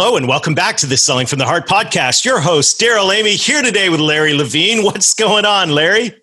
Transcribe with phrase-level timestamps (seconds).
[0.00, 2.24] Hello and welcome back to the Selling from the Heart podcast.
[2.24, 4.84] Your host, Darrell Amy, here today with Larry Levine.
[4.84, 6.14] What's going on, Larry?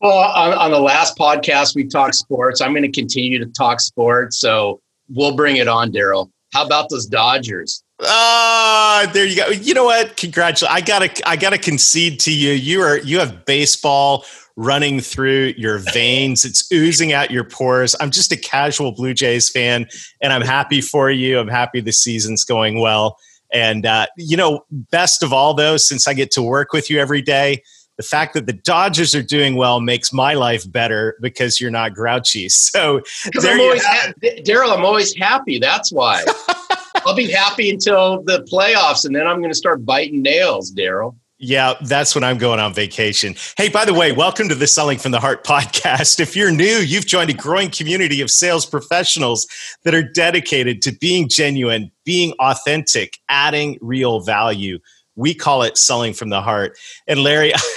[0.00, 2.60] Well, on, on the last podcast, we talked sports.
[2.60, 4.38] I'm going to continue to talk sports.
[4.38, 6.30] So we'll bring it on, Darrell.
[6.52, 7.82] How about those Dodgers?
[8.02, 9.48] Ah, uh, there you go.
[9.48, 10.16] You know what?
[10.16, 10.70] Congratulations.
[10.72, 12.52] I gotta I gotta concede to you.
[12.52, 14.24] You are you have baseball
[14.56, 16.44] running through your veins.
[16.44, 17.96] It's oozing out your pores.
[18.00, 19.86] I'm just a casual Blue Jays fan,
[20.22, 21.38] and I'm happy for you.
[21.38, 23.16] I'm happy the season's going well.
[23.52, 26.98] And, uh, you know, best of all, though, since I get to work with you
[27.00, 27.62] every day,
[27.96, 31.94] the fact that the Dodgers are doing well makes my life better because you're not
[31.94, 32.48] grouchy.
[32.74, 33.02] So,
[33.40, 34.12] there I'm ha-
[34.44, 35.58] Darrell, I'm always happy.
[35.58, 36.24] That's why.
[37.06, 41.16] I'll be happy until the playoffs, and then I'm going to start biting nails, Darrell.
[41.46, 43.34] Yeah, that's when I'm going on vacation.
[43.58, 46.18] Hey, by the way, welcome to the Selling from the Heart podcast.
[46.18, 49.46] If you're new, you've joined a growing community of sales professionals
[49.82, 54.78] that are dedicated to being genuine, being authentic, adding real value.
[55.16, 56.78] We call it selling from the heart.
[57.06, 57.52] And Larry,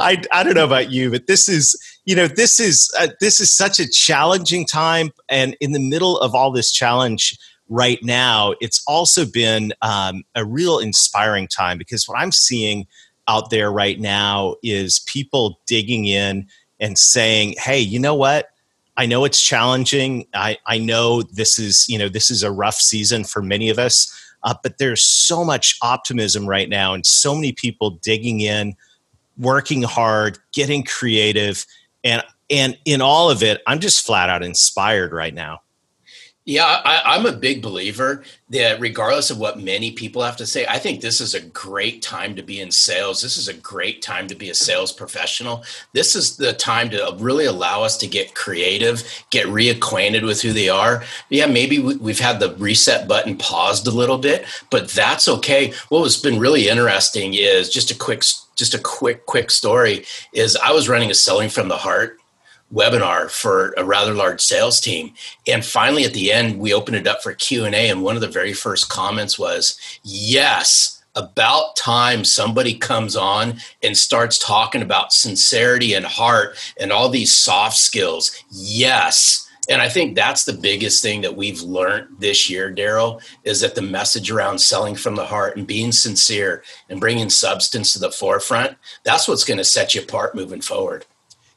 [0.00, 3.40] I, I don't know about you, but this is, you know, this is, uh, this
[3.40, 5.12] is such a challenging time.
[5.28, 10.44] And in the middle of all this challenge, right now, it's also been um, a
[10.44, 12.86] real inspiring time because what I'm seeing
[13.28, 16.46] out there right now is people digging in
[16.78, 18.50] and saying, hey, you know what?
[18.96, 20.26] I know it's challenging.
[20.34, 23.78] I, I know this is, you know, this is a rough season for many of
[23.78, 24.12] us,
[24.44, 28.74] uh, but there's so much optimism right now and so many people digging in,
[29.38, 31.66] working hard, getting creative.
[32.04, 35.60] And, and in all of it, I'm just flat out inspired right now.
[36.48, 40.64] Yeah, I, am a big believer that regardless of what many people have to say,
[40.64, 43.20] I think this is a great time to be in sales.
[43.20, 45.64] This is a great time to be a sales professional.
[45.92, 50.52] This is the time to really allow us to get creative, get reacquainted with who
[50.52, 51.02] they are.
[51.30, 55.72] Yeah, maybe we've had the reset button paused a little bit, but that's okay.
[55.88, 58.22] What has been really interesting is just a quick,
[58.54, 62.20] just a quick, quick story is I was running a selling from the heart
[62.72, 65.14] webinar for a rather large sales team.
[65.46, 68.28] And finally at the end we opened it up for q&a and one of the
[68.28, 75.94] very first comments was yes about time somebody comes on and starts talking about sincerity
[75.94, 78.44] and heart and all these soft skills.
[78.50, 79.42] Yes.
[79.68, 83.74] And i think that's the biggest thing that we've learned this year darrell is that
[83.74, 88.12] the message around selling from the heart and being sincere and bringing substance to the
[88.12, 91.04] forefront that's what's going to set you apart moving forward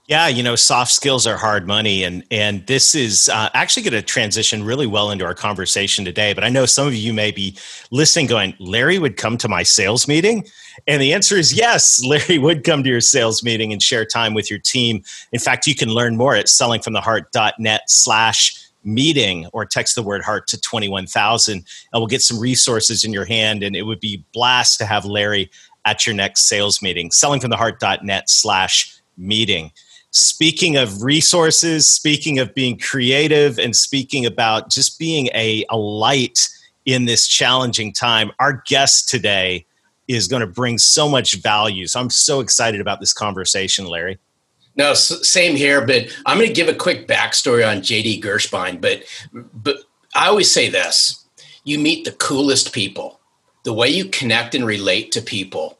[0.09, 3.94] yeah, you know, soft skills are hard money, and and this is uh, actually going
[3.94, 6.34] to transition really well into our conversation today.
[6.34, 7.56] But I know some of you may be
[7.92, 10.48] listening, going, "Larry would come to my sales meeting,"
[10.88, 12.03] and the answer is yes.
[12.09, 15.03] Larry would come to your sales meeting and share time with your team.
[15.31, 20.59] In fact, you can learn more at sellingfromtheheart.net/slash meeting or text the word heart to
[20.59, 24.80] 21000 and we'll get some resources in your hand and it would be a blast
[24.80, 25.52] to have larry
[25.84, 29.69] at your next sales meeting sellingfromtheheart.net slash meeting
[30.12, 36.50] speaking of resources, speaking of being creative, and speaking about just being a, a light
[36.86, 39.66] in this challenging time, our guest today
[40.08, 41.86] is going to bring so much value.
[41.86, 44.18] So I'm so excited about this conversation, Larry.
[44.75, 45.86] No, same here.
[45.86, 48.81] But I'm going to give a quick backstory on JD Gershbein.
[48.81, 49.03] But
[49.53, 49.78] but
[50.16, 51.25] I always say this:
[51.64, 53.19] you meet the coolest people.
[53.66, 55.79] The way you connect and relate to people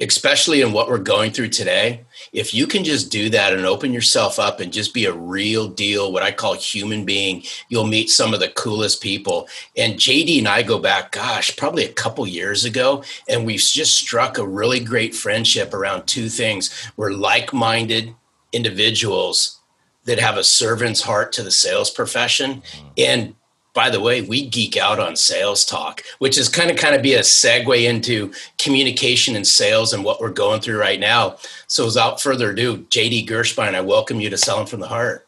[0.00, 3.92] especially in what we're going through today, if you can just do that and open
[3.92, 8.10] yourself up and just be a real deal, what I call human being, you'll meet
[8.10, 9.48] some of the coolest people.
[9.76, 13.94] And JD and I go back, gosh, probably a couple years ago, and we've just
[13.94, 16.90] struck a really great friendship around two things.
[16.96, 18.14] We're like minded
[18.52, 19.60] individuals
[20.04, 22.88] that have a servant's heart to the sales profession mm-hmm.
[22.98, 23.34] and
[23.74, 27.02] by the way, we geek out on sales talk, which is kind of kind of
[27.02, 31.36] be a segue into communication and sales and what we're going through right now.
[31.66, 35.26] So without further ado, JD Gershbein, I welcome you to Selling from the Heart.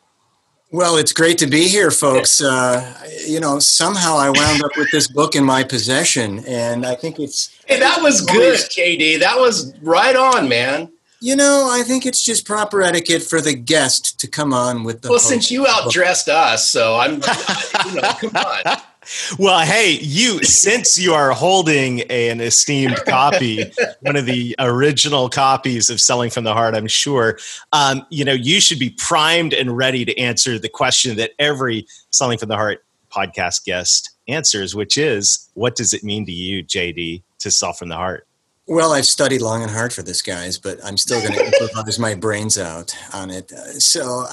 [0.73, 2.41] Well, it's great to be here, folks.
[2.41, 2.95] Uh,
[3.27, 7.21] you know, somehow I wound up with this book in my possession, and I think
[7.21, 7.57] it's.
[7.67, 9.21] Hey, that was good, JD.
[9.21, 10.91] That was right on, man.
[11.27, 15.03] You know, I think it's just proper etiquette for the guest to come on with
[15.03, 15.09] the.
[15.09, 17.15] Well, since you outdressed us, so I'm.
[17.87, 18.77] you know, come on.
[19.41, 23.65] well, hey, you since you are holding an esteemed copy,
[24.03, 27.41] one of the original copies of Selling from the Heart, I'm sure,
[27.73, 31.89] um, you know, you should be primed and ready to answer the question that every
[32.11, 36.63] Selling from the Heart podcast guest answers, which is, what does it mean to you,
[36.63, 38.29] JD, to sell from the heart?
[38.69, 42.01] Well, I've studied long and hard for this, guys, but I'm still going to improvise
[42.01, 43.53] my brains out on it.
[43.53, 44.25] Uh, so,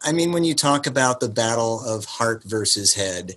[0.00, 3.36] I mean, when you talk about the battle of heart versus head,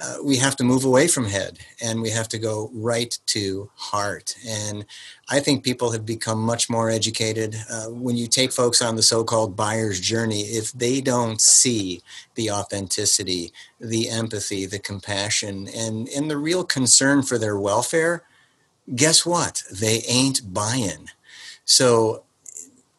[0.00, 3.68] uh, we have to move away from head and we have to go right to
[3.74, 4.36] heart.
[4.46, 4.86] And
[5.28, 7.56] I think people have become much more educated.
[7.68, 12.00] Uh, when you take folks on the so called buyer's journey, if they don't see
[12.36, 18.22] the authenticity, the empathy, the compassion, and, and the real concern for their welfare,
[18.94, 19.62] guess what?
[19.72, 21.08] They ain't buying.
[21.64, 22.24] So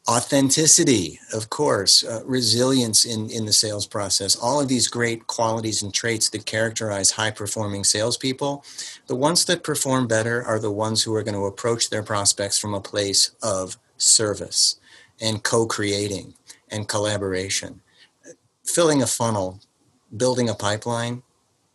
[0.07, 5.83] authenticity of course uh, resilience in, in the sales process all of these great qualities
[5.83, 8.63] and traits that characterize high performing salespeople
[9.07, 12.57] the ones that perform better are the ones who are going to approach their prospects
[12.57, 14.79] from a place of service
[15.19, 16.33] and co-creating
[16.71, 17.81] and collaboration
[18.63, 19.59] filling a funnel
[20.15, 21.21] building a pipeline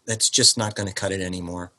[0.07, 1.71] that's just not going to cut it anymore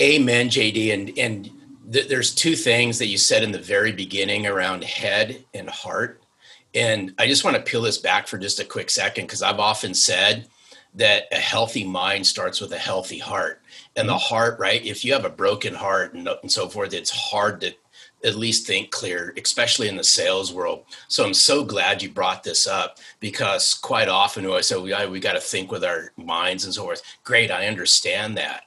[0.00, 1.50] amen jd and and
[1.92, 6.22] th- there's two things that you said in the very beginning around head and heart.
[6.74, 9.60] And I just want to peel this back for just a quick second because I've
[9.60, 10.48] often said
[10.94, 13.62] that a healthy mind starts with a healthy heart.
[13.96, 14.84] And the heart, right?
[14.84, 17.74] If you have a broken heart and, and so forth, it's hard to
[18.24, 20.84] at least think clear, especially in the sales world.
[21.06, 25.20] So I'm so glad you brought this up because quite often I say we, we
[25.20, 27.02] got to think with our minds and so forth.
[27.22, 28.64] Great, I understand that.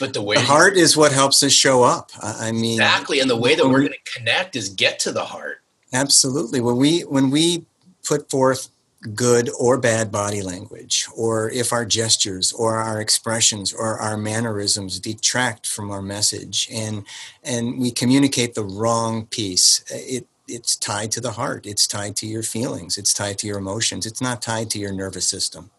[0.00, 2.10] But the way the heart is what helps us show up.
[2.20, 5.24] I mean, exactly, and the way that we're going to connect is get to the
[5.24, 5.58] heart.
[5.92, 6.60] Absolutely.
[6.60, 7.66] When we when we
[8.02, 8.70] put forth
[9.14, 14.98] good or bad body language, or if our gestures or our expressions or our mannerisms
[14.98, 17.04] detract from our message, and
[17.44, 21.66] and we communicate the wrong piece, uh, it it's tied to the heart.
[21.66, 22.98] It's tied to your feelings.
[22.98, 24.06] It's tied to your emotions.
[24.06, 25.70] It's not tied to your nervous system.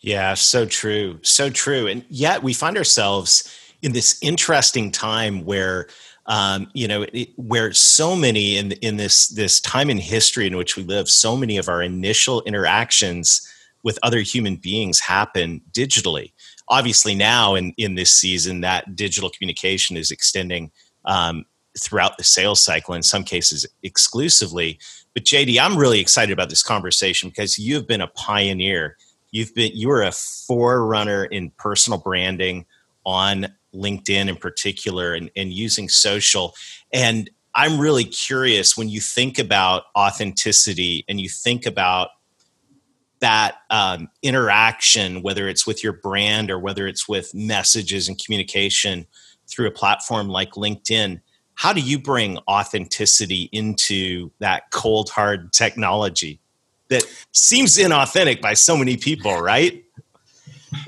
[0.00, 1.18] Yeah, so true.
[1.22, 1.86] So true.
[1.86, 5.88] And yet we find ourselves in this interesting time where
[6.26, 10.56] um, you know, it, where so many in in this this time in history in
[10.56, 13.46] which we live, so many of our initial interactions
[13.82, 16.32] with other human beings happen digitally.
[16.68, 20.70] Obviously, now in in this season, that digital communication is extending
[21.04, 21.44] um,
[21.76, 22.94] throughout the sales cycle.
[22.94, 24.78] In some cases, exclusively.
[25.14, 28.96] But JD, I'm really excited about this conversation because you've been a pioneer
[29.30, 32.66] You've been you are a forerunner in personal branding
[33.04, 36.54] on LinkedIn in particular and, and using social.
[36.92, 42.10] And I'm really curious when you think about authenticity and you think about
[43.20, 49.06] that um, interaction, whether it's with your brand or whether it's with messages and communication
[49.48, 51.20] through a platform like LinkedIn,
[51.54, 56.40] how do you bring authenticity into that cold hard technology?
[56.90, 59.84] That seems inauthentic by so many people, right?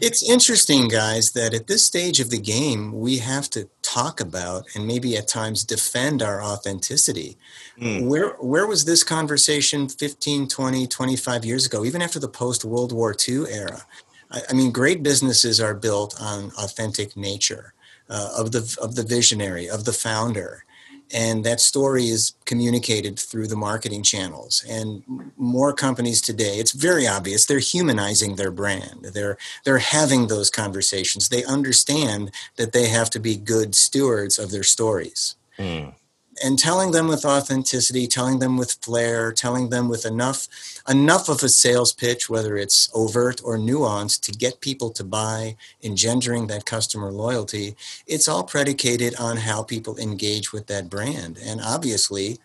[0.01, 4.67] It's interesting, guys, that at this stage of the game, we have to talk about
[4.75, 7.37] and maybe at times defend our authenticity.
[7.81, 8.07] Mm.
[8.07, 12.93] Where, where was this conversation 15, 20, 25 years ago, even after the post World
[12.93, 13.85] War II era?
[14.31, 17.75] I, I, mean, great businesses are built on authentic nature
[18.09, 20.65] uh, of, the, of the visionary, of the founder
[21.13, 24.65] and that story is communicated through the marketing channels.
[24.69, 25.03] And
[25.37, 29.11] more companies today it's very obvious they're humanizing their brand.
[29.13, 31.29] They're they're having those conversations.
[31.29, 35.37] They understand that they have to be good stewards of their stories.
[35.59, 35.95] Mm
[36.43, 40.49] and telling them with authenticity, telling them with flair, telling them with enough
[40.89, 45.57] enough of a sales pitch, whether it's overt or nuanced, to get people to buy,
[45.83, 47.77] engendering that customer loyalty.
[48.07, 51.39] It's all predicated on how people engage with that brand.
[51.43, 52.39] And obviously,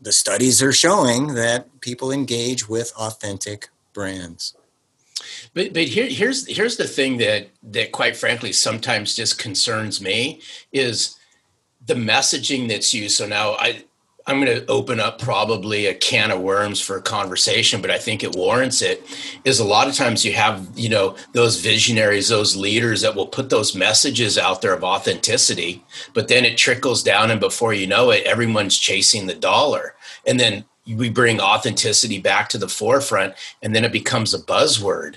[0.00, 4.54] the studies are showing that people engage with authentic brands.
[5.54, 10.40] But but here, here's here's the thing that that quite frankly sometimes just concerns me
[10.72, 11.16] is
[11.86, 13.16] the messaging that's used.
[13.16, 13.84] So now I,
[14.26, 17.98] I'm going to open up probably a can of worms for a conversation, but I
[17.98, 19.02] think it warrants it.
[19.44, 23.26] Is a lot of times you have, you know, those visionaries, those leaders that will
[23.26, 27.86] put those messages out there of authenticity, but then it trickles down, and before you
[27.86, 29.94] know it, everyone's chasing the dollar.
[30.26, 35.16] And then we bring authenticity back to the forefront, and then it becomes a buzzword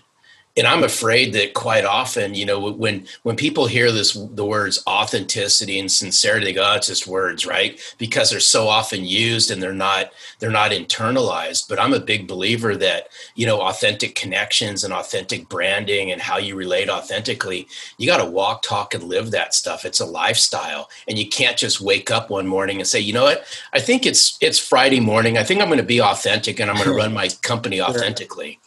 [0.57, 4.83] and I'm afraid that quite often, you know, when when people hear this the words
[4.87, 7.79] authenticity and sincerity, they go, oh, it's just words, right?
[7.97, 11.69] Because they're so often used and they're not they're not internalized.
[11.69, 16.37] But I'm a big believer that you know, authentic connections and authentic branding and how
[16.37, 19.85] you relate authentically, you got to walk, talk, and live that stuff.
[19.85, 23.23] It's a lifestyle, and you can't just wake up one morning and say, you know
[23.23, 23.45] what?
[23.73, 25.37] I think it's it's Friday morning.
[25.37, 28.59] I think I'm going to be authentic and I'm going to run my company authentically.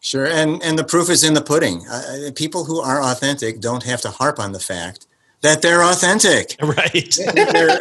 [0.00, 1.86] Sure, and and the proof is in the pudding.
[1.88, 5.06] Uh, people who are authentic don't have to harp on the fact
[5.40, 6.56] that they're authentic.
[6.62, 7.16] Right.
[7.34, 7.80] their,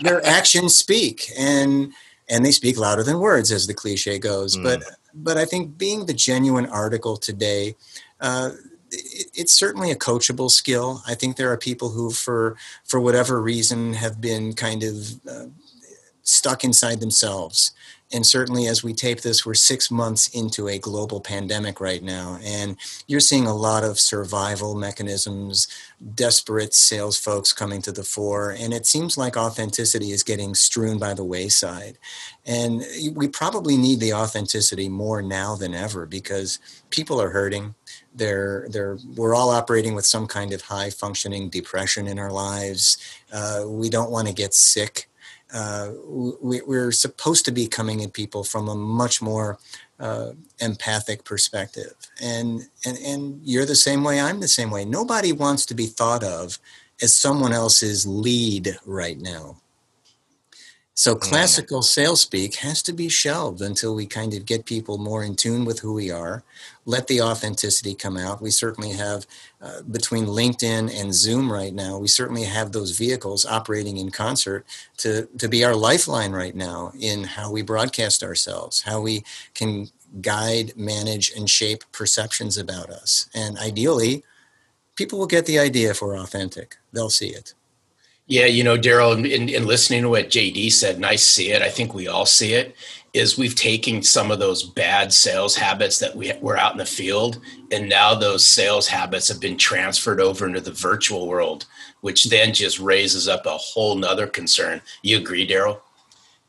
[0.00, 1.92] their actions speak, and
[2.28, 4.56] and they speak louder than words, as the cliche goes.
[4.56, 4.62] Mm.
[4.62, 4.84] But
[5.14, 7.74] but I think being the genuine article today.
[8.20, 8.50] Uh,
[8.90, 11.02] it's certainly a coachable skill.
[11.06, 15.37] I think there are people who, for for whatever reason, have been kind of uh,
[16.28, 17.72] stuck inside themselves.
[18.10, 22.38] And certainly as we tape this we're six months into a global pandemic right now
[22.42, 25.68] and you're seeing a lot of survival mechanisms
[26.14, 30.98] desperate sales folks coming to the fore and it seems like authenticity is getting strewn
[30.98, 31.98] by the wayside.
[32.46, 32.82] And
[33.14, 37.74] we probably need the authenticity more now than ever because people are hurting.
[38.14, 42.96] They're, they're, we're all operating with some kind of high functioning depression in our lives.
[43.30, 45.07] Uh, we don't want to get sick
[45.52, 49.58] uh, we, are supposed to be coming at people from a much more
[49.98, 51.94] uh, empathic perspective.
[52.22, 54.84] And, and, and you're the same way, I'm the same way.
[54.84, 56.58] Nobody wants to be thought of
[57.00, 59.56] as someone else's lead right now.
[60.98, 65.22] So classical sales speak has to be shelved until we kind of get people more
[65.22, 66.42] in tune with who we are,
[66.86, 68.42] let the authenticity come out.
[68.42, 69.24] We certainly have
[69.62, 74.66] uh, between LinkedIn and Zoom right now, we certainly have those vehicles operating in concert
[74.96, 79.22] to, to be our lifeline right now in how we broadcast ourselves, how we
[79.54, 79.90] can
[80.20, 83.30] guide, manage, and shape perceptions about us.
[83.32, 84.24] And ideally,
[84.96, 86.76] people will get the idea if we're authentic.
[86.92, 87.54] They'll see it.
[88.28, 91.62] Yeah, you know, Darrell, in, in, listening to what JD said, and I see it,
[91.62, 92.76] I think we all see it,
[93.14, 96.84] is we've taken some of those bad sales habits that we were out in the
[96.84, 97.40] field,
[97.72, 101.64] and now those sales habits have been transferred over into the virtual world,
[102.02, 104.82] which then just raises up a whole nother concern.
[105.02, 105.80] You agree, Darrell?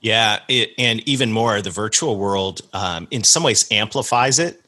[0.02, 4.62] Yeah, it, and even more, the virtual world um, in some ways amplifies it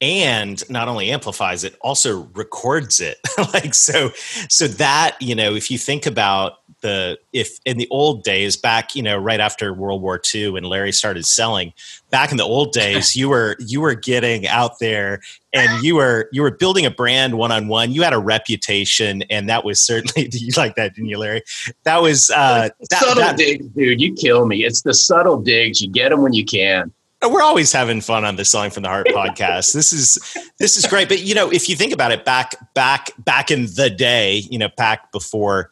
[0.00, 3.18] and not only amplifies it also records it.
[3.52, 4.10] Like so
[4.48, 8.94] so that you know if you think about the if in the old days back
[8.94, 11.72] you know right after world war ii when larry started selling
[12.10, 15.20] back in the old days you were you were getting out there
[15.52, 17.92] and you were you were building a brand one-on-one.
[17.92, 21.42] You had a reputation and that was certainly you like that didn't you larry?
[21.84, 24.00] That was uh that, subtle that, digs dude.
[24.00, 24.64] You kill me.
[24.64, 25.80] It's the subtle digs.
[25.80, 26.92] You get them when you can
[27.22, 29.72] we're always having fun on the selling from the heart podcast.
[29.72, 31.08] This is this is great.
[31.08, 34.58] But you know if you think about it back back back in the day you
[34.58, 35.70] know back before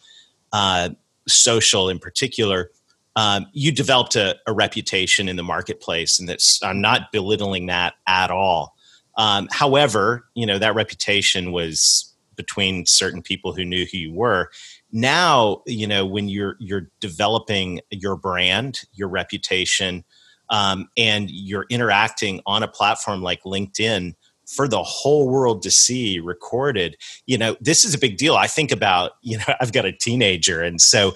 [0.53, 0.91] uh,
[1.29, 2.71] social in particular
[3.17, 7.95] um, you developed a, a, reputation in the marketplace and that's i'm not belittling that
[8.07, 8.75] at all.
[9.17, 14.51] Um, however you know that reputation was between certain people who knew who you were.
[14.91, 20.05] Now you know when you're you're developing your brand your reputation
[20.51, 24.15] um, and you're interacting on a platform like LinkedIn
[24.47, 26.97] for the whole world to see recorded,
[27.27, 28.37] you know, this is a big deal.
[28.37, 30.63] I think about, you know, I've got a teenager.
[30.63, 31.15] And so,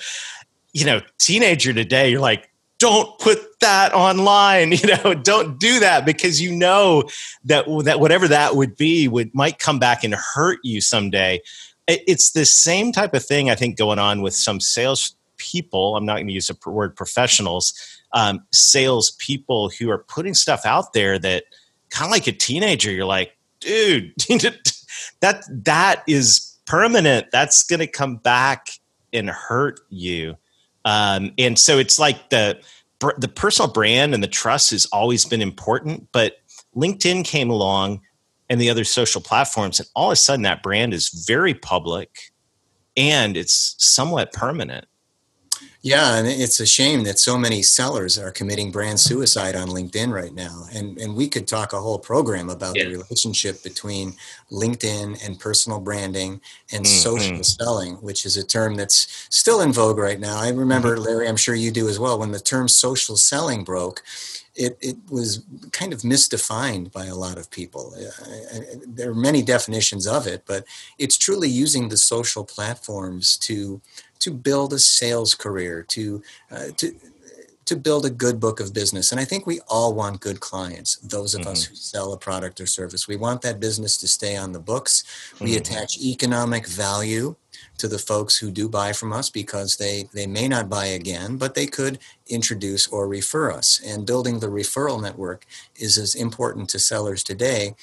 [0.73, 6.07] you know, teenager today, you're like, don't put that online you know don't do that
[6.07, 7.03] because you know
[7.45, 11.41] that that whatever that would be would might come back and hurt you someday
[11.89, 16.07] it's the same type of thing i think going on with some sales people i'm
[16.07, 17.75] not going to use the word professionals
[18.13, 21.45] um, sales people who are putting stuff out there that
[21.91, 24.13] kind of like a teenager you're like dude
[25.21, 27.31] that that is permanent.
[27.33, 28.69] That's going to come back
[29.13, 30.37] and hurt you.
[30.85, 32.61] Um, and so it's like the
[33.19, 36.39] the personal brand and the trust has always been important but
[36.75, 38.01] linkedin came along
[38.51, 42.33] and the other social platforms and all of a sudden that brand is very public
[42.97, 44.85] and it's somewhat permanent
[45.83, 50.13] yeah, and it's a shame that so many sellers are committing brand suicide on LinkedIn
[50.13, 50.67] right now.
[50.75, 52.85] And and we could talk a whole program about yeah.
[52.85, 54.15] the relationship between
[54.51, 56.41] LinkedIn and personal branding
[56.73, 56.85] and mm-hmm.
[56.85, 60.39] social selling, which is a term that's still in vogue right now.
[60.39, 61.05] I remember, mm-hmm.
[61.05, 64.03] Larry, I'm sure you do as well, when the term social selling broke.
[64.61, 67.95] It, it was kind of misdefined by a lot of people.
[67.97, 70.65] Uh, there are many definitions of it, but
[70.99, 73.81] it's truly using the social platforms to
[74.21, 76.95] to build a sales career, to uh, to
[77.69, 79.13] to build a good book of business.
[79.13, 81.51] And I think we all want good clients, those of mm-hmm.
[81.51, 83.07] us who sell a product or service.
[83.07, 85.05] We want that business to stay on the books.
[85.39, 85.59] We mm-hmm.
[85.59, 87.37] attach economic value
[87.77, 91.37] to the folks who do buy from us because they, they may not buy again,
[91.37, 93.83] but they could introduce or refer us.
[93.87, 95.45] And building the referral network
[95.77, 97.75] is as important to sellers today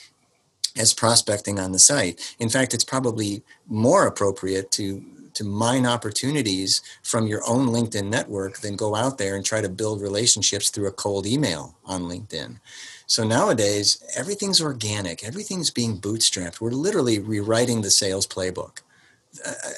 [0.75, 2.35] as prospecting on the site.
[2.39, 8.59] In fact, it's probably more appropriate to to mine opportunities from your own LinkedIn network
[8.59, 12.59] than go out there and try to build relationships through a cold email on LinkedIn.
[13.07, 16.59] So nowadays, everything's organic, everything's being bootstrapped.
[16.59, 18.81] We're literally rewriting the sales playbook.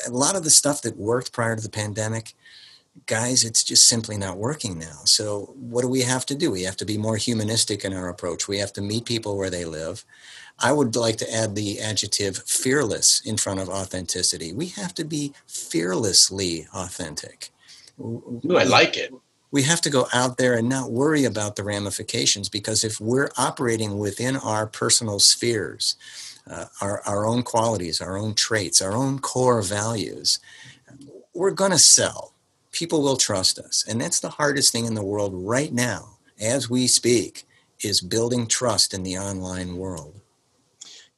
[0.08, 2.34] A lot of the stuff that worked prior to the pandemic
[3.06, 5.02] guys it's just simply not working now.
[5.06, 6.52] So what do we have to do?
[6.52, 8.48] We have to be more humanistic in our approach.
[8.48, 10.04] We have to meet people where they live
[10.60, 15.04] i would like to add the adjective fearless in front of authenticity we have to
[15.04, 17.50] be fearlessly authentic
[18.00, 19.14] Ooh, i like it
[19.50, 23.32] we have to go out there and not worry about the ramifications because if we're
[23.38, 25.96] operating within our personal spheres
[26.50, 30.40] uh, our, our own qualities, our own traits, our own core values,
[31.34, 32.34] we're going to sell.
[32.72, 33.84] People will trust us.
[33.88, 37.46] And that's the hardest thing in the world right now, as we speak,
[37.82, 40.22] is building trust in the online world.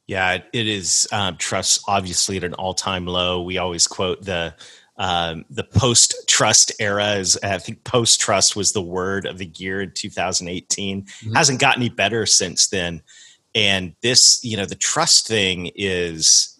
[0.10, 3.42] Yeah, it is um, trust obviously at an all time low.
[3.42, 4.56] We always quote the
[4.98, 9.52] um, the post trust era is I think post trust was the word of the
[9.56, 11.04] year in 2018.
[11.04, 11.34] Mm-hmm.
[11.34, 13.02] Hasn't got any better since then
[13.56, 16.58] and this you know the trust thing is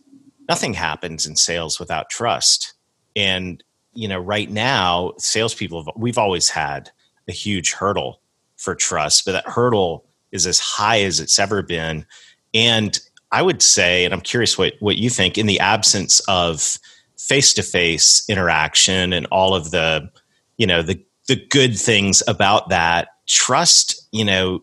[0.48, 2.74] nothing happens in sales without trust
[3.16, 3.64] and
[3.94, 6.90] you know right now salespeople we've always had
[7.28, 8.22] a huge hurdle
[8.58, 12.06] for trust but that hurdle is as high as it's ever been
[12.54, 13.00] and
[13.32, 16.78] i would say and i'm curious what what you think in the absence of
[17.18, 20.10] face-to-face interaction and all of the
[20.58, 24.62] you know the the good things about that trust you know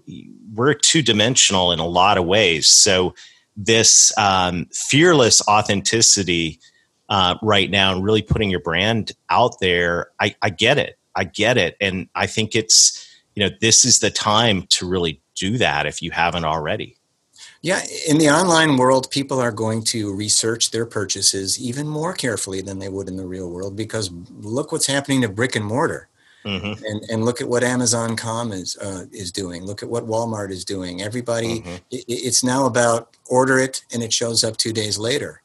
[0.57, 2.67] we're two dimensional in a lot of ways.
[2.67, 3.15] So
[3.57, 6.59] this um, fearless authenticity
[7.09, 10.99] uh, right now and really putting your brand out there I, I get it.
[11.15, 11.77] I get it.
[11.81, 13.03] And i think it's
[13.35, 16.96] you know this is the time to really do that if you haven't already
[17.63, 22.61] yeah, in the online world, people are going to research their purchases even more carefully
[22.61, 26.09] than they would in the real world because look what's happening to brick and mortar.
[26.45, 26.85] Mm-hmm.
[26.85, 29.65] And, and look at what Amazon.com is uh, is doing.
[29.65, 31.03] Look at what Walmart is doing.
[31.03, 31.75] Everybody, mm-hmm.
[31.91, 35.43] it, it's now about order it and it shows up two days later.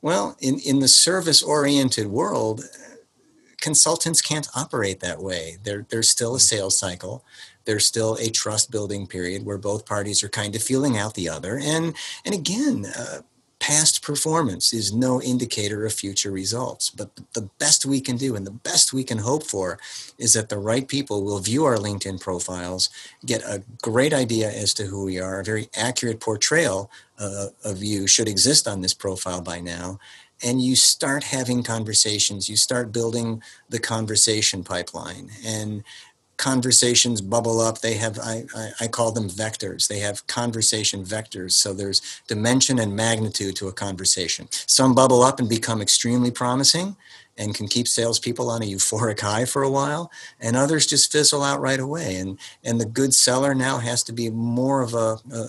[0.00, 2.62] Well, in, in the service oriented world,
[3.60, 5.56] consultants can't operate that way.
[5.64, 6.56] There, there's still a mm-hmm.
[6.56, 7.24] sales cycle.
[7.64, 11.28] There's still a trust building period where both parties are kind of feeling out the
[11.28, 11.58] other.
[11.58, 13.20] And, and again, uh,
[13.64, 16.90] past performance is no indicator of future results.
[16.90, 19.78] But the best we can do and the best we can hope for
[20.18, 22.90] is that the right people will view our LinkedIn profiles,
[23.24, 27.82] get a great idea as to who we are, a very accurate portrayal uh, of
[27.82, 29.98] you should exist on this profile by now.
[30.42, 35.30] And you start having conversations, you start building the conversation pipeline.
[35.42, 35.84] And
[36.36, 37.80] conversations bubble up.
[37.80, 39.88] They have I, I, I, call them vectors.
[39.88, 41.52] They have conversation vectors.
[41.52, 44.48] So there's dimension and magnitude to a conversation.
[44.50, 46.96] Some bubble up and become extremely promising
[47.36, 51.42] and can keep salespeople on a euphoric high for a while and others just fizzle
[51.42, 52.16] out right away.
[52.16, 55.48] And and the good seller now has to be more of a, a,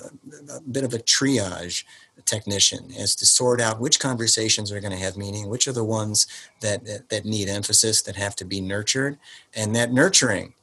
[0.58, 1.84] a bit of a triage
[2.26, 5.84] technician as to sort out which conversations are going to have meaning which are the
[5.84, 6.28] ones
[6.62, 9.18] that that need emphasis that have to be nurtured.
[9.56, 10.54] And that nurturing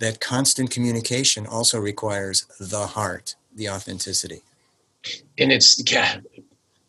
[0.00, 4.42] that constant communication also requires the heart, the authenticity.
[5.38, 6.20] And it's, yeah,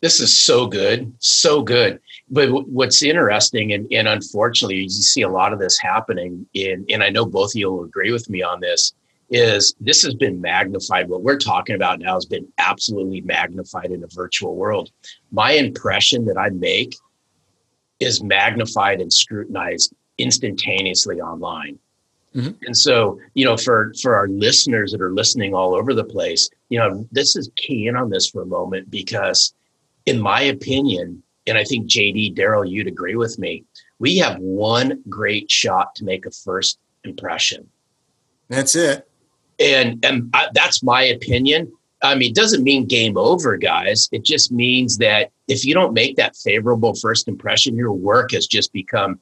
[0.00, 2.00] this is so good, so good.
[2.30, 7.02] But what's interesting, and, and unfortunately, you see a lot of this happening in, and
[7.02, 8.92] I know both of you will agree with me on this,
[9.30, 11.08] is this has been magnified.
[11.08, 14.90] What we're talking about now has been absolutely magnified in a virtual world.
[15.30, 16.94] My impression that I make
[18.00, 21.78] is magnified and scrutinized instantaneously online.
[22.34, 22.64] Mm-hmm.
[22.64, 26.48] And so, you know, for for our listeners that are listening all over the place,
[26.70, 29.54] you know, this is key in on this for a moment because,
[30.06, 33.64] in my opinion, and I think JD Darrell, you'd agree with me,
[33.98, 37.68] we have one great shot to make a first impression.
[38.48, 39.08] That's it.
[39.60, 41.70] And and I, that's my opinion.
[42.02, 44.08] I mean, it doesn't mean game over, guys.
[44.10, 48.46] It just means that if you don't make that favorable first impression, your work has
[48.46, 49.20] just become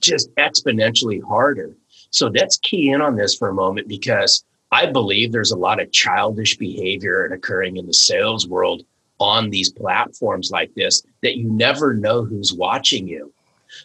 [0.00, 1.74] just exponentially harder.
[2.10, 5.80] So let's key in on this for a moment because I believe there's a lot
[5.80, 8.84] of childish behavior occurring in the sales world
[9.18, 13.32] on these platforms like this that you never know who's watching you.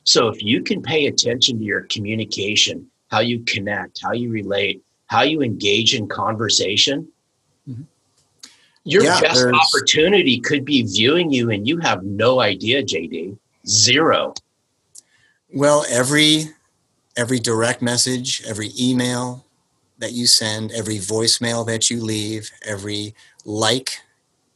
[0.04, 4.82] So if you can pay attention to your communication, how you connect, how you relate,
[5.08, 7.08] how you engage in conversation,
[7.70, 7.84] mm-hmm.
[8.84, 9.56] your yeah, best there's...
[9.56, 13.38] opportunity could be viewing you and you have no idea, JD.
[13.68, 14.34] Zero.
[15.56, 16.50] Well, every
[17.16, 19.46] every direct message, every email
[20.00, 23.16] that you send, every voicemail that you leave, every
[23.46, 24.02] like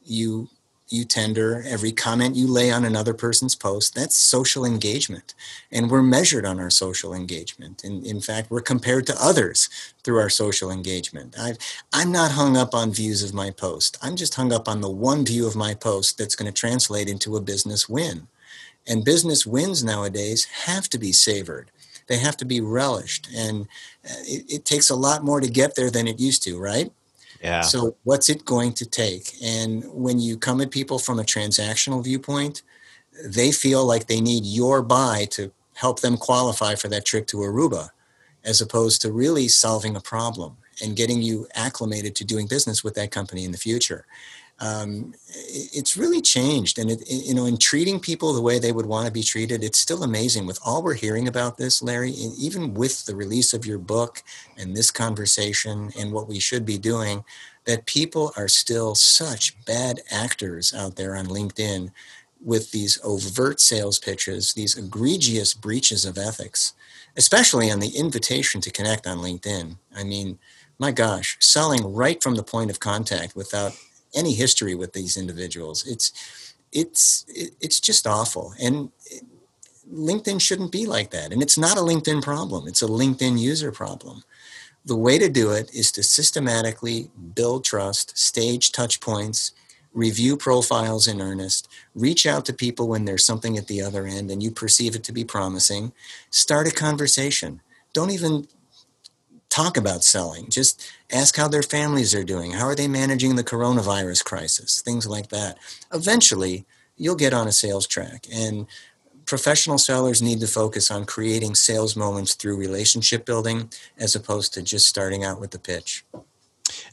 [0.03, 0.49] you
[0.89, 5.35] you tender, every comment you lay on another person's post, that's social engagement.
[5.71, 7.85] And we're measured on our social engagement.
[7.85, 9.69] And in fact, we're compared to others
[10.03, 11.33] through our social engagement.
[11.39, 11.55] i
[11.93, 13.97] am not hung up on views of my post.
[14.01, 17.07] I'm just hung up on the one view of my post that's going to translate
[17.07, 18.27] into a business win.
[18.89, 21.71] And business wins nowadays have to be savored.
[22.07, 23.29] They have to be relished.
[23.35, 23.67] And
[24.03, 26.91] uh, it, it takes a lot more to get there than it used to, right?
[27.41, 27.61] Yeah.
[27.61, 29.35] So what's it going to take?
[29.43, 32.63] And when you come at people from a transactional viewpoint,
[33.23, 37.37] they feel like they need your buy to help them qualify for that trip to
[37.37, 37.89] Aruba,
[38.43, 42.95] as opposed to really solving a problem and getting you acclimated to doing business with
[42.95, 44.05] that company in the future
[44.61, 46.79] um, it's really changed.
[46.79, 49.63] And it, you know, in treating people the way they would want to be treated,
[49.63, 50.45] it's still amazing.
[50.45, 54.21] With all we're hearing about this, Larry, even with the release of your book
[54.57, 57.23] and this conversation and what we should be doing,
[57.65, 61.91] that people are still such bad actors out there on LinkedIn
[62.43, 66.73] with these overt sales pitches, these egregious breaches of ethics,
[67.17, 69.77] especially on the invitation to connect on LinkedIn.
[69.95, 70.39] I mean,
[70.77, 73.73] my gosh, selling right from the point of contact without
[74.13, 75.85] any history with these individuals.
[75.87, 78.91] It's it's it's just awful, and
[79.91, 81.31] LinkedIn shouldn't be like that.
[81.31, 84.23] And it's not a LinkedIn problem; it's a LinkedIn user problem.
[84.85, 89.51] The way to do it is to systematically build trust, stage touch points,
[89.93, 94.31] review profiles in earnest, reach out to people when there's something at the other end
[94.31, 95.91] and you perceive it to be promising,
[96.29, 97.61] start a conversation.
[97.93, 98.47] Don't even
[99.49, 100.49] talk about selling.
[100.49, 102.51] Just ask how their families are doing.
[102.51, 104.81] How are they managing the coronavirus crisis?
[104.81, 105.57] Things like that.
[105.93, 108.27] Eventually, you'll get on a sales track.
[108.31, 108.67] And
[109.25, 114.61] professional sellers need to focus on creating sales moments through relationship building as opposed to
[114.61, 116.03] just starting out with the pitch.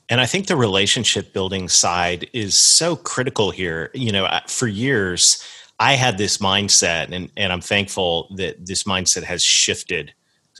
[0.08, 3.90] And I think the relationship building side is so critical here.
[3.92, 5.42] You know, for years,
[5.78, 10.14] I had this mindset, and, and I'm thankful that this mindset has shifted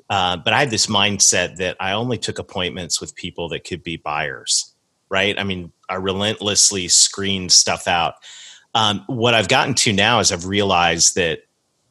[0.09, 3.83] uh, but I had this mindset that I only took appointments with people that could
[3.83, 4.73] be buyers,
[5.09, 5.39] right?
[5.39, 8.15] I mean, I relentlessly screened stuff out.
[8.75, 11.41] Um, what I've gotten to now is I've realized that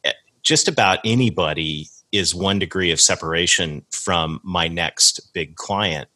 [0.04, 6.08] eh, just about anybody is one degree of separation from my next big client.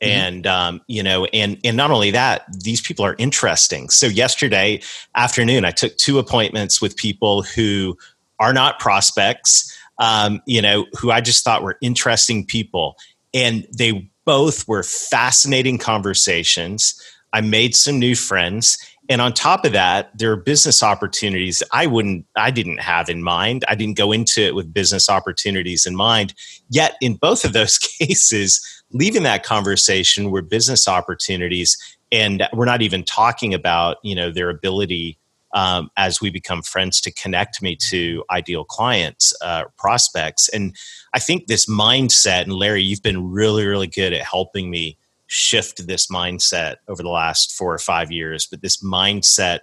[0.00, 0.10] Mm-hmm.
[0.10, 3.90] And um, you know, and and not only that, these people are interesting.
[3.90, 4.80] So yesterday
[5.14, 7.96] afternoon, I took two appointments with people who
[8.38, 12.96] are not prospects um, you know, who I just thought were interesting people.
[13.34, 17.00] And they both were fascinating conversations.
[17.32, 18.78] I made some new friends.
[19.08, 23.22] And on top of that, there are business opportunities I wouldn't, I didn't have in
[23.22, 23.64] mind.
[23.68, 26.34] I didn't go into it with business opportunities in mind.
[26.70, 28.60] Yet, in both of those cases,
[28.92, 31.76] leaving that conversation were business opportunities.
[32.12, 35.18] And we're not even talking about, you know, their ability
[35.52, 40.48] um, as we become friends to connect me to ideal clients, uh, prospects.
[40.48, 40.74] And
[41.14, 45.86] I think this mindset, and Larry, you've been really, really good at helping me shift
[45.86, 48.46] this mindset over the last four or five years.
[48.46, 49.60] But this mindset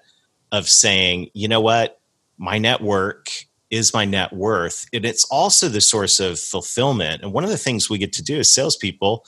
[0.52, 2.00] of saying, you know what,
[2.38, 3.30] my network
[3.70, 4.88] is my net worth.
[4.94, 7.22] And it's also the source of fulfillment.
[7.22, 9.26] And one of the things we get to do as salespeople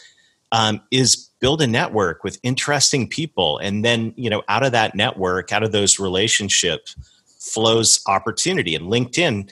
[0.51, 3.57] um, is build a network with interesting people.
[3.59, 6.95] And then you know out of that network out of those relationships
[7.39, 8.75] flows opportunity.
[8.75, 9.51] And linkedin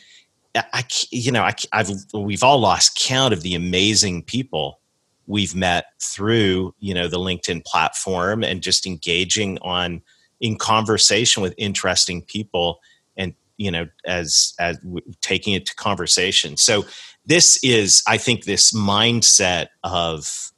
[0.55, 4.79] i you know I, i've we've all lost count of the amazing people
[5.27, 10.01] we've met through you know the linkedin platform and just engaging on
[10.39, 12.79] in conversation with interesting people
[13.17, 14.79] and you know as as
[15.21, 16.57] taking it to conversation.
[16.57, 16.85] So
[17.25, 20.51] this is i think this mindset of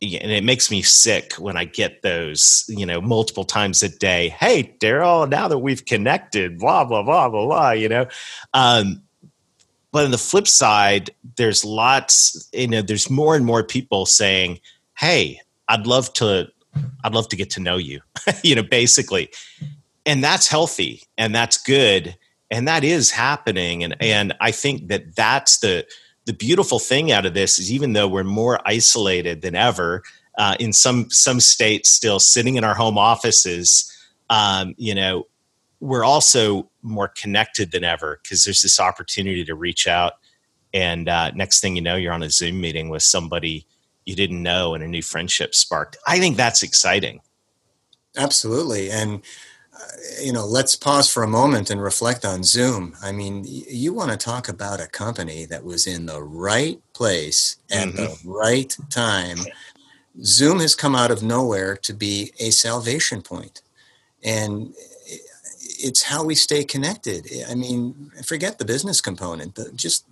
[0.00, 4.28] and it makes me sick when I get those, you know, multiple times a day.
[4.28, 7.70] Hey, Darrell, now that we've connected, blah blah blah blah blah.
[7.72, 8.06] You know,
[8.54, 9.02] um,
[9.90, 12.48] but on the flip side, there's lots.
[12.52, 14.60] You know, there's more and more people saying,
[14.96, 16.48] "Hey, I'd love to,
[17.02, 18.00] I'd love to get to know you."
[18.44, 19.30] you know, basically,
[20.06, 22.16] and that's healthy and that's good
[22.50, 23.84] and that is happening.
[23.84, 25.86] And and I think that that's the
[26.28, 30.02] the beautiful thing out of this is even though we're more isolated than ever
[30.38, 33.90] uh, in some some states still sitting in our home offices
[34.30, 35.26] um, you know
[35.80, 40.14] we're also more connected than ever because there's this opportunity to reach out
[40.74, 43.66] and uh, next thing you know, you're on a Zoom meeting with somebody
[44.04, 45.96] you didn't know, and a new friendship sparked.
[46.06, 47.20] I think that's exciting.
[48.16, 49.22] Absolutely, and
[50.22, 52.96] you know, let's pause for a moment and reflect on Zoom.
[53.02, 57.56] I mean, you want to talk about a company that was in the right place
[57.70, 57.96] at mm-hmm.
[57.96, 59.38] the right time.
[60.22, 63.62] Zoom has come out of nowhere to be a salvation point.
[64.24, 64.74] And
[65.80, 67.28] it's how we stay connected.
[67.48, 70.04] I mean, forget the business component, the, just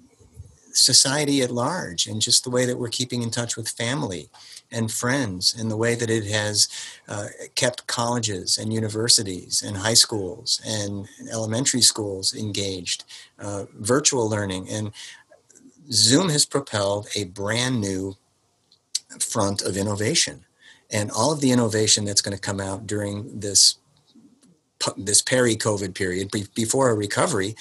[0.72, 4.28] society at large, and just the way that we're keeping in touch with family
[4.70, 6.68] and friends, and the way that it has
[7.08, 13.04] uh, kept colleges and universities and high schools and elementary schools engaged,
[13.38, 14.68] uh, virtual learning.
[14.68, 14.92] And
[15.92, 18.16] Zoom has propelled a brand new
[19.20, 20.44] front of innovation.
[20.90, 23.76] And all of the innovation that's going to come out during this
[24.98, 27.56] this peri-COVID period before a recovery,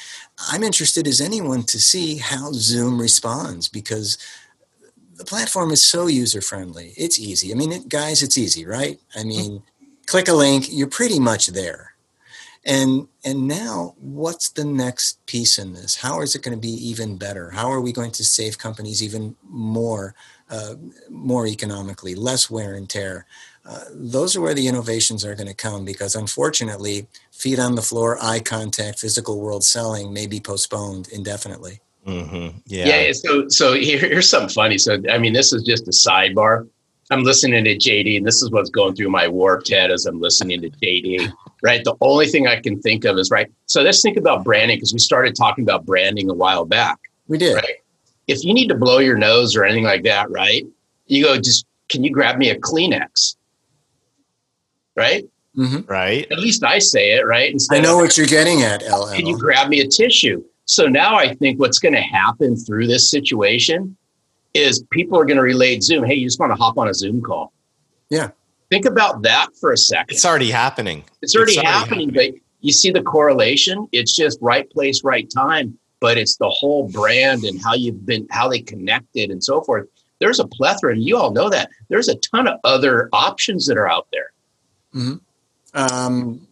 [0.52, 4.18] I'm interested as anyone to see how Zoom responds because
[5.16, 6.94] the platform is so user friendly.
[6.98, 7.52] It's easy.
[7.52, 9.00] I mean, it, guys, it's easy, right?
[9.16, 9.28] I mm-hmm.
[9.30, 9.64] mean,
[10.06, 11.92] click a link, you're pretty much there.
[12.68, 15.98] And and now, what's the next piece in this?
[15.98, 17.52] How is it going to be even better?
[17.52, 20.16] How are we going to save companies even more,
[20.50, 20.74] uh,
[21.08, 23.28] more economically, less wear and tear?
[23.68, 27.84] Uh, those are where the innovations are going to come because unfortunately, feet on the
[27.84, 31.82] floor, eye contact, physical world selling may be postponed indefinitely.
[32.06, 32.58] Mm-hmm.
[32.66, 32.86] Yeah.
[32.88, 33.12] Yeah.
[33.14, 34.78] So, so here, here's something funny.
[34.78, 36.68] So, I mean, this is just a sidebar.
[37.12, 40.20] I'm listening to JD, and this is what's going through my warped head as I'm
[40.20, 41.32] listening to JD.
[41.64, 41.84] Right.
[41.84, 43.52] The only thing I can think of is right.
[43.66, 46.98] So let's think about branding because we started talking about branding a while back.
[47.28, 47.56] We did.
[47.56, 47.78] Right.
[48.28, 50.66] If you need to blow your nose or anything like that, right?
[51.08, 53.36] You go, just can you grab me a Kleenex?
[54.96, 55.26] right?
[55.58, 55.90] Mm-hmm.
[55.90, 56.28] Right.
[56.32, 57.52] At least I say it, right?
[57.52, 59.14] Instead I know of, what you're getting at, LL.
[59.14, 60.44] Can you grab me a tissue?
[60.66, 63.96] So now I think what's going to happen through this situation
[64.54, 66.04] is people are going to relate Zoom.
[66.04, 67.54] Hey, you just want to hop on a Zoom call.
[68.10, 68.32] Yeah.
[68.70, 70.14] Think about that for a second.
[70.16, 71.04] It's already happening.
[71.22, 73.88] It's already, it's already happening, happening, but you see the correlation.
[73.92, 75.78] It's just right place, right time.
[76.00, 79.88] But it's the whole brand and how you've been, how they connected and so forth.
[80.20, 81.70] There's a plethora, and you all know that.
[81.90, 84.32] There's a ton of other options that are out there.
[84.94, 85.16] Mm-hmm.
[85.74, 86.48] Um,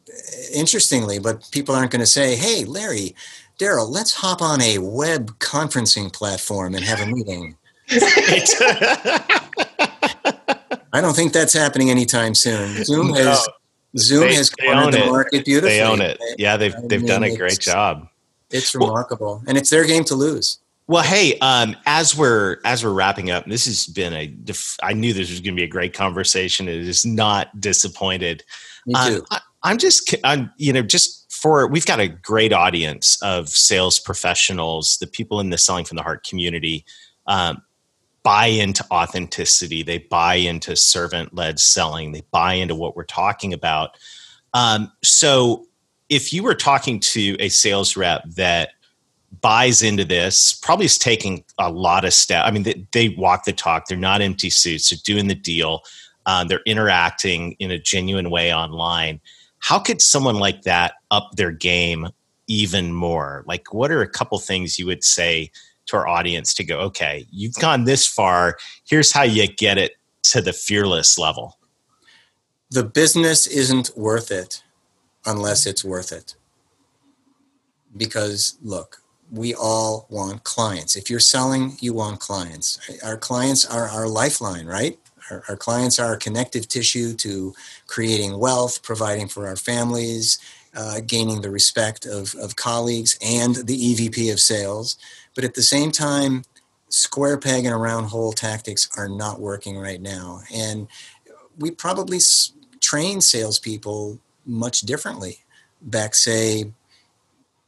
[0.54, 3.16] interestingly, but people aren't going to say, "Hey, Larry,
[3.64, 7.56] Darrell, let's hop on a web conferencing platform and have a meeting."
[10.92, 12.84] I don't think that's happening anytime soon.
[12.84, 13.54] Zoom has no,
[13.98, 15.78] Zoom they, has cornered the market beautifully.
[15.78, 16.20] They own it.
[16.38, 18.10] Yeah, they've they've mean, done a great job.
[18.52, 20.60] It's remarkable, well, and it's their game to lose.
[20.88, 24.36] Well, hey, um, as we're as we're wrapping up, this has been a.
[24.84, 26.68] I knew this was going to be a great conversation.
[26.68, 28.44] It is not disappointed.
[28.86, 29.26] Me too.
[29.32, 33.50] Um, I, am just, I'm, you know, just for we've got a great audience of
[33.50, 36.86] sales professionals, the people in the selling from the heart community.
[37.28, 37.62] Um,
[38.24, 39.84] buy into authenticity.
[39.84, 42.14] They buy into servant led selling.
[42.14, 43.98] They buy into what we're talking about.
[44.54, 45.68] Um, so,
[46.08, 48.70] if you were talking to a sales rep that
[49.42, 52.48] buys into this, probably is taking a lot of steps.
[52.48, 53.88] I mean, they, they, walk the talk.
[53.88, 54.90] They're not empty suits.
[54.90, 55.82] They're doing the deal.
[56.26, 59.20] Um, they're interacting in a genuine way online.
[59.64, 62.10] How could someone like that up their game
[62.48, 63.46] even more?
[63.48, 65.52] Like, what are a couple things you would say
[65.86, 68.58] to our audience to go, okay, you've gone this far.
[68.86, 71.58] Here's how you get it to the fearless level.
[72.72, 74.62] The business isn't worth it
[75.26, 76.36] unless it's worth it.
[77.96, 78.98] Because, look,
[79.32, 80.98] we all want clients.
[80.98, 82.82] If you're selling, you want clients.
[83.02, 85.00] Our clients are our lifeline, right?
[85.34, 87.54] Our, our, clients are connective tissue to
[87.88, 90.40] creating wealth, providing for our families,
[90.76, 94.98] uh, gaining the respect of, of colleagues and the EVP of sales.
[95.36, 96.44] But at the same time,
[96.90, 100.42] square peg and a round hole tactics are not working right now.
[100.54, 100.88] And
[101.58, 102.20] we probably
[102.80, 105.40] train salespeople much differently
[105.82, 106.72] back, say,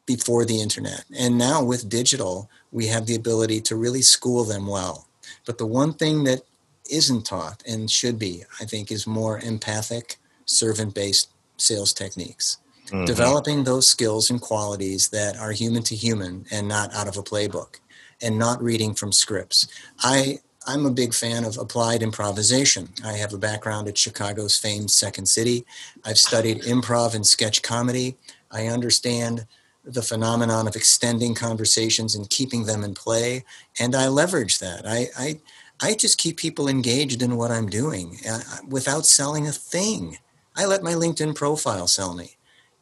[0.06, 1.06] before the internet.
[1.18, 5.08] And now with digital, we have the ability to really school them well.
[5.46, 6.42] But the one thing that
[6.90, 12.58] isn't taught and should be, I think, is more empathic, servant based sales techniques.
[12.88, 13.06] Mm-hmm.
[13.06, 17.24] Developing those skills and qualities that are human to human and not out of a
[17.24, 17.80] playbook
[18.22, 19.68] and not reading from scripts.
[20.04, 22.90] I I'm a big fan of applied improvisation.
[23.04, 25.64] I have a background at Chicago's famed Second City.
[26.04, 28.18] I've studied improv and sketch comedy.
[28.52, 29.46] I understand
[29.84, 33.46] the phenomenon of extending conversations and keeping them in play.
[33.80, 34.88] And I leverage that.
[34.88, 35.40] I, I,
[35.82, 40.18] I just keep people engaged in what I'm doing uh, without selling a thing.
[40.56, 42.38] I let my LinkedIn profile sell me.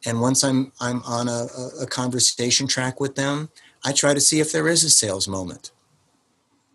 [0.06, 1.46] And once I'm, I'm on a,
[1.80, 3.50] a conversation track with them,
[3.84, 5.72] I try to see if there is a sales moment.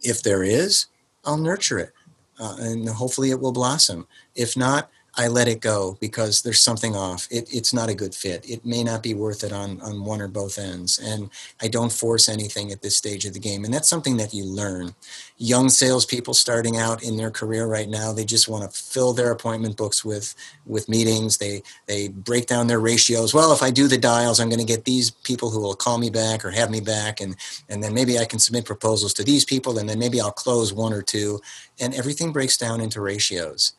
[0.02, 0.88] If there is,
[1.24, 1.94] I'll nurture it
[2.40, 4.08] uh, and hopefully it will blossom.
[4.36, 7.28] If not, I let it go because there's something off.
[7.32, 8.48] It, it's not a good fit.
[8.50, 11.00] It may not be worth it on, on one or both ends.
[11.00, 11.30] And
[11.62, 13.66] I don't force anything at this stage of the game.
[13.66, 14.94] And that's something that you learn.
[15.38, 19.32] Young salespeople starting out in their career right now, they just want to fill their
[19.32, 21.38] appointment books with, with meetings.
[21.38, 23.34] They, they break down their ratios.
[23.34, 25.98] Well, if I do the dials, I'm going to get these people who will call
[25.98, 27.20] me back or have me back.
[27.20, 27.36] And,
[27.68, 29.80] and then maybe I can submit proposals to these people.
[29.80, 31.40] And then maybe I'll close one or two.
[31.80, 33.74] And everything breaks down into ratios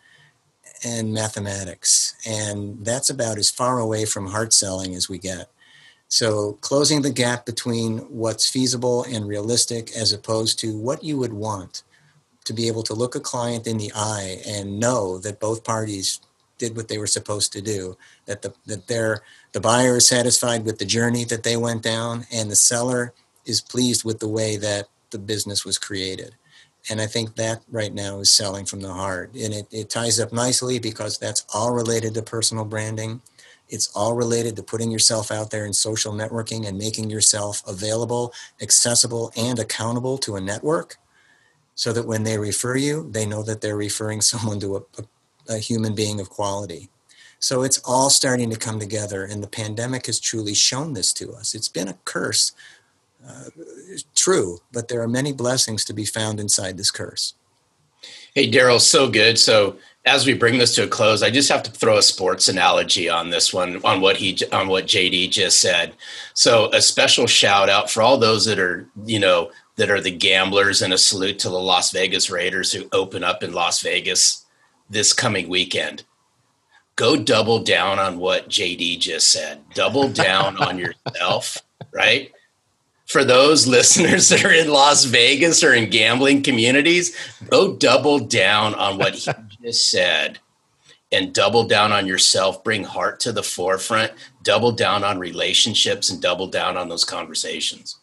[0.85, 2.15] and mathematics.
[2.27, 5.51] And that's about as far away from heart selling as we get.
[6.09, 11.33] So, closing the gap between what's feasible and realistic as opposed to what you would
[11.33, 11.85] want
[12.45, 16.21] to be able to look a client in the eye and know that both parties
[16.59, 20.65] did what they were supposed to do, that the, that they're, the buyer is satisfied
[20.65, 23.15] with the journey that they went down, and the seller
[23.47, 26.35] is pleased with the way that the business was created.
[26.89, 29.35] And I think that right now is selling from the heart.
[29.35, 33.21] And it, it ties up nicely because that's all related to personal branding.
[33.69, 38.33] It's all related to putting yourself out there in social networking and making yourself available,
[38.61, 40.97] accessible, and accountable to a network
[41.75, 45.55] so that when they refer you, they know that they're referring someone to a, a,
[45.55, 46.89] a human being of quality.
[47.39, 51.33] So it's all starting to come together, and the pandemic has truly shown this to
[51.33, 51.55] us.
[51.55, 52.53] It's been a curse
[53.27, 53.51] uh,
[54.15, 57.35] true, but there are many blessings to be found inside this curse.
[58.35, 59.39] Hey, Darrell, so good.
[59.39, 62.49] So as we bring this to a close, I just have to throw a sports
[62.49, 65.95] analogy on this one, on what he, on what JD just said.
[66.35, 70.11] So a special shout out for all those that are, you know, that are the
[70.11, 74.45] gamblers, and a salute to the Las Vegas Raiders who open up in Las Vegas
[74.91, 76.05] this coming weekend.
[76.97, 79.63] Go double down on what JD just said.
[79.75, 81.57] Double down on yourself,
[81.93, 82.31] right?
[83.11, 87.17] For those listeners that are in Las Vegas or in gambling communities,
[87.49, 89.31] go double down on what he
[89.63, 90.39] just said
[91.13, 92.63] and double down on yourself.
[92.63, 97.99] Bring heart to the forefront, double down on relationships, and double down on those conversations.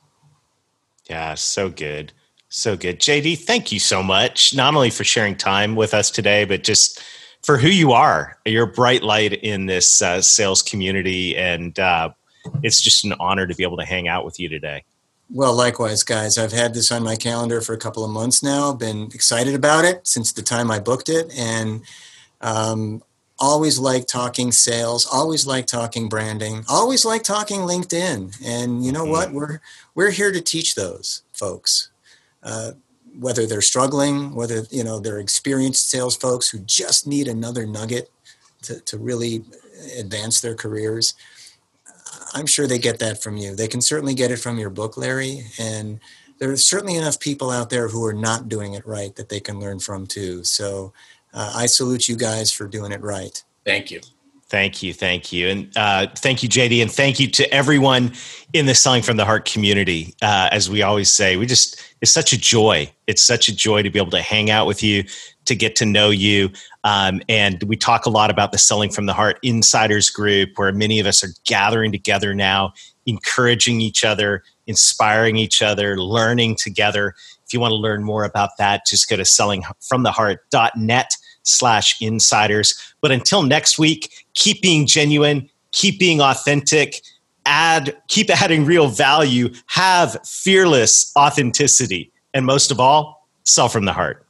[1.10, 2.12] Yeah, so good.
[2.50, 3.00] So good.
[3.00, 7.02] JD, thank you so much, not only for sharing time with us today, but just
[7.44, 8.38] for who you are.
[8.46, 12.10] You're a bright light in this uh, sales community, and uh,
[12.62, 14.84] it's just an honor to be able to hang out with you today.
[15.30, 16.38] Well, likewise, guys.
[16.38, 18.72] I've had this on my calendar for a couple of months now.
[18.72, 21.82] Been excited about it since the time I booked it, and
[22.40, 23.04] um,
[23.38, 25.06] always like talking sales.
[25.06, 26.64] Always like talking branding.
[26.70, 28.42] Always like talking LinkedIn.
[28.46, 29.12] And you know mm-hmm.
[29.12, 29.32] what?
[29.34, 29.60] We're
[29.96, 31.92] we're here to teach those folks.
[32.42, 32.72] Uh,
[33.20, 38.10] whether they're struggling, whether you know they're experienced sales folks who just need another nugget
[38.62, 39.44] to, to really
[40.00, 41.16] advance their careers
[42.34, 43.56] I'm sure they get that from you.
[43.56, 45.46] They can certainly get it from your book, Larry.
[45.60, 46.00] And
[46.40, 49.40] there are certainly enough people out there who are not doing it right that they
[49.40, 50.44] can learn from too.
[50.44, 50.94] So
[51.34, 53.44] uh, I salute you guys for doing it right.
[53.66, 54.02] Thank you.
[54.50, 54.94] Thank you.
[54.94, 55.50] Thank you.
[55.50, 56.82] And uh, thank you, JD.
[56.82, 58.14] And thank you to everyone
[58.54, 60.16] in the Selling from the Heart community.
[60.22, 62.90] Uh, as we always say, we just, it's such a joy.
[63.08, 65.04] It's such a joy to be able to hang out with you,
[65.46, 66.50] to get to know you.
[66.86, 70.72] Um, and we talk a lot about the Selling from the Heart Insiders Group, where
[70.72, 72.72] many of us are gathering together now,
[73.06, 77.16] encouraging each other, inspiring each other, learning together.
[77.46, 82.76] If you want to learn more about that, just go to sellingfromtheheart.net slash insiders.
[83.02, 87.02] But until next week, keep being genuine, keep being authentic,
[87.46, 93.94] add, keep adding real value, have fearless authenticity, and most of all, sell from the
[93.94, 94.26] heart.